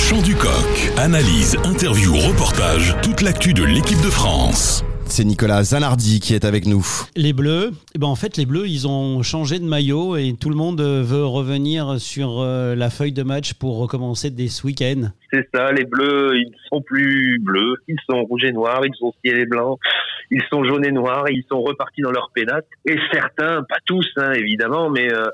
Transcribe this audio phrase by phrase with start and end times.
[0.00, 0.72] chant du coq.
[0.96, 4.82] Analyse, interview, reportage, toute l'actu de l'équipe de France.
[5.04, 6.86] C'est Nicolas Zanardi qui est avec nous.
[7.16, 10.48] Les Bleus, eh ben en fait les Bleus ils ont changé de maillot et tout
[10.48, 15.10] le monde veut revenir sur euh, la feuille de match pour recommencer dès ce week-end.
[15.32, 19.12] C'est ça, les Bleus ils sont plus bleus, ils sont rouges et noirs, ils sont
[19.24, 19.78] ciel et blanc,
[20.30, 22.66] ils sont jaunes et noirs, ils sont repartis dans leur pénate.
[22.86, 25.26] Et certains, pas tous hein, évidemment, mais euh,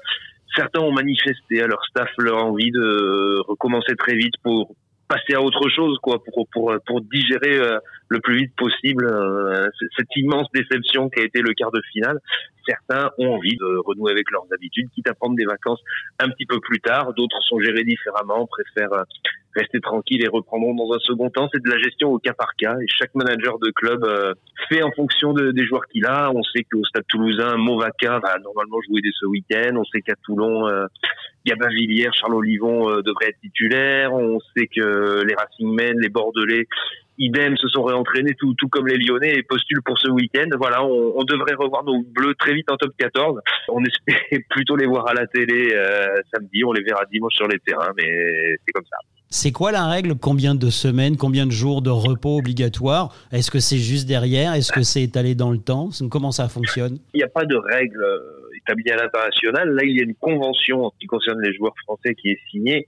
[0.54, 4.74] certains ont manifesté à leur staff leur envie de recommencer très vite pour
[5.08, 7.78] passer à autre chose, quoi, pour pour pour digérer euh,
[8.08, 12.18] le plus vite possible euh, cette immense déception qui a été le quart de finale.
[12.66, 15.80] Certains ont envie de renouer avec leurs habitudes, quitte à prendre des vacances
[16.18, 17.14] un petit peu plus tard.
[17.14, 19.04] D'autres sont gérés différemment, préfèrent
[19.56, 21.48] rester tranquilles et reprendront dans un second temps.
[21.52, 24.06] C'est de la gestion au cas par cas et chaque manager de club
[24.68, 26.30] fait en fonction de, des joueurs qu'il a.
[26.34, 29.76] On sait qu'au Stade Toulousain, Movaca va normalement jouer dès ce week-end.
[29.76, 30.68] On sait qu'à Toulon,
[31.46, 34.12] Gabin Villiers, Charles Olivon euh, devraient être titulaires.
[34.12, 36.66] On sait que les Racing Men, les Bordelais,
[37.18, 40.48] idem, se sont réentraînés tout, comme les Lyonnais et postulent pour ce week-end.
[40.58, 43.40] Voilà, on, devrait revoir nos Bleus très vite en top 14.
[43.68, 44.16] On espère
[44.50, 46.64] plutôt les voir à la télé euh, samedi.
[46.64, 48.98] On les verra dimanche sur les terrains, mais c'est comme ça.
[49.38, 50.14] C'est quoi la règle?
[50.14, 53.14] Combien de semaines, combien de jours de repos obligatoire?
[53.32, 54.54] Est-ce que c'est juste derrière?
[54.54, 55.90] Est-ce que c'est étalé dans le temps?
[56.10, 57.00] Comment ça fonctionne?
[57.12, 58.02] Il n'y a pas de règle
[58.56, 59.74] établie à l'international.
[59.74, 62.86] Là, il y a une convention qui concerne les joueurs français qui est signée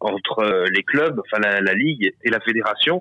[0.00, 3.00] entre euh, les clubs, enfin la, la Ligue et la fédération.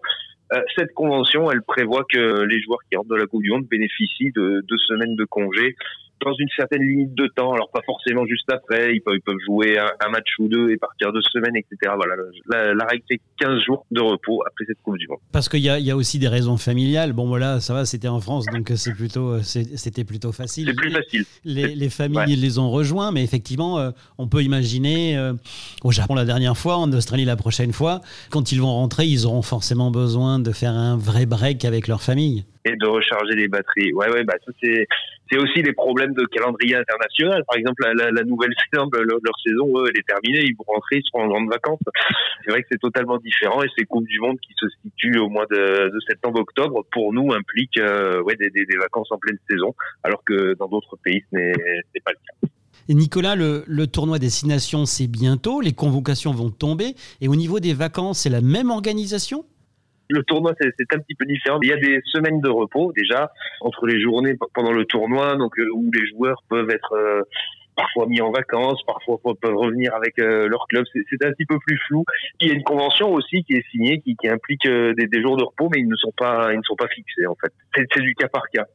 [0.54, 3.66] Euh, cette convention, elle prévoit que les joueurs qui rentrent de la Coupe du Monde
[3.72, 5.76] bénéficient de deux semaines de congé
[6.24, 7.54] dans une certaine limite de temps.
[7.54, 10.78] Alors pas forcément juste après, ils peuvent, ils peuvent jouer un, match ou deux et
[10.78, 11.94] partir deux semaines, etc.
[11.96, 12.16] Voilà,
[12.74, 15.20] la, règle c'est 15 jours de repos après cette Coupe du Monde.
[15.32, 17.14] Parce qu'il y a, y a aussi des raisons familiales.
[17.14, 20.68] Bon voilà, ça va, c'était en France, donc c'est plutôt, c'était plutôt facile.
[20.68, 21.26] C'est plus facile.
[21.46, 25.34] Les, les familles les ont rejoints, mais effectivement, euh, on peut imaginer euh,
[25.84, 29.26] au Japon la dernière fois, en Australie la prochaine fois, quand ils vont rentrer, ils
[29.26, 33.48] auront forcément besoin de faire un vrai break avec leur famille et de recharger les
[33.48, 33.94] batteries.
[33.94, 37.44] Ouais, ouais, bah c'est aussi les problèmes de calendrier international.
[37.48, 41.24] Par exemple, la, la, Nouvelle-Zélande, leur, saison, elle est terminée, ils vont rentrer, ils seront
[41.24, 41.80] en grande vacances.
[42.44, 45.30] C'est vrai que c'est totalement différent et ces coupes du monde qui se situent au
[45.30, 49.74] mois de, de septembre-octobre pour nous impliquent euh, des, des, des, vacances en pleine saison,
[50.04, 52.50] alors que dans d'autres pays ce n'est pas le cas.
[52.90, 56.96] Et Nicolas, le, le tournoi Destination, c'est bientôt, les convocations vont tomber.
[57.22, 59.46] Et au niveau des vacances, c'est la même organisation?
[60.10, 61.60] Le tournoi, c'est un petit peu différent.
[61.62, 63.32] Il y a des semaines de repos déjà
[63.62, 67.22] entre les journées pendant le tournoi, donc euh, où les joueurs peuvent être euh,
[67.76, 70.86] parfois mis en vacances, parfois peuvent revenir avec euh, leur club.
[70.94, 72.04] C'est un petit peu plus flou.
[72.40, 75.38] Il y a une convention aussi qui est signée, qui, qui implique des, des, jours
[75.38, 77.52] de repos, mais ils ne sont pas, ils ne sont pas fixés en fait.
[77.76, 78.68] C'est du cas par cas.